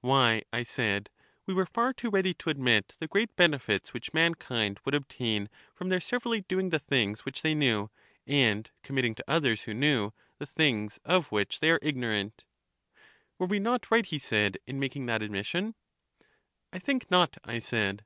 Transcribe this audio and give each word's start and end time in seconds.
Why, 0.00 0.42
I 0.52 0.64
said, 0.64 1.08
we 1.46 1.54
were 1.54 1.64
far 1.64 1.92
too 1.92 2.10
ready 2.10 2.34
to 2.34 2.50
admit 2.50 2.96
the 2.98 3.06
great 3.06 3.36
benefits 3.36 3.94
which 3.94 4.12
mankind 4.12 4.80
would 4.84 4.92
obtain 4.96 5.48
from 5.72 5.88
their 5.88 6.00
severally 6.00 6.40
doing 6.40 6.70
the 6.70 6.80
things 6.80 7.24
which 7.24 7.42
they 7.42 7.54
knew, 7.54 7.88
and 8.26 8.68
com 8.82 8.96
mitting 8.96 9.14
to 9.14 9.24
others 9.28 9.62
who 9.62 9.74
knew 9.74 10.10
the 10.38 10.46
things 10.46 10.98
of 11.04 11.30
which 11.30 11.60
they 11.60 11.70
are 11.70 11.78
ignorant. 11.80 12.44
Were 13.38 13.46
we 13.46 13.60
not 13.60 13.88
right, 13.88 14.04
he 14.06 14.18
said, 14.18 14.58
in 14.66 14.80
making 14.80 15.06
that 15.06 15.20
admis 15.20 15.44
sion? 15.46 15.76
I 16.72 16.80
think 16.80 17.08
not, 17.08 17.38
I 17.44 17.60
said. 17.60 18.04